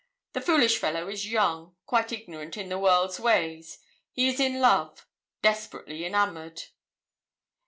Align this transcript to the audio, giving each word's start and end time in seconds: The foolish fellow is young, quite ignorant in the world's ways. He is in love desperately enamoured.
The 0.33 0.41
foolish 0.41 0.79
fellow 0.79 1.07
is 1.09 1.27
young, 1.27 1.75
quite 1.85 2.11
ignorant 2.11 2.57
in 2.57 2.69
the 2.69 2.79
world's 2.79 3.19
ways. 3.19 3.77
He 4.11 4.27
is 4.29 4.39
in 4.39 4.59
love 4.59 5.05
desperately 5.43 6.03
enamoured. 6.05 6.63